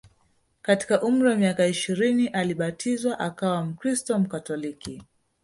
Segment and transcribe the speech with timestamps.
[0.61, 5.03] Katika umri wa miaka ishirini alibatizwa akawa mkristo Mkatoliki